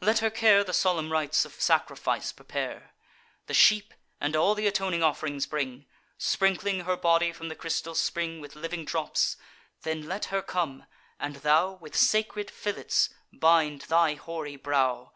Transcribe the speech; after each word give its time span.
Let 0.00 0.20
her 0.20 0.30
care 0.30 0.62
The 0.62 0.72
solemn 0.72 1.10
rites 1.10 1.44
of 1.44 1.60
sacrifice 1.60 2.30
prepare; 2.30 2.92
The 3.48 3.52
sheep, 3.54 3.92
and 4.20 4.36
all 4.36 4.54
th' 4.54 4.60
atoning 4.60 5.02
off'rings 5.02 5.44
bring, 5.44 5.86
Sprinkling 6.16 6.82
her 6.82 6.96
body 6.96 7.32
from 7.32 7.48
the 7.48 7.56
crystal 7.56 7.96
spring 7.96 8.40
With 8.40 8.54
living 8.54 8.84
drops; 8.84 9.36
then 9.82 10.06
let 10.06 10.26
her 10.26 10.40
come, 10.40 10.86
and 11.18 11.34
thou 11.42 11.78
With 11.80 11.96
sacred 11.96 12.48
fillets 12.48 13.10
bind 13.32 13.80
thy 13.88 14.14
hoary 14.14 14.54
brow. 14.54 15.10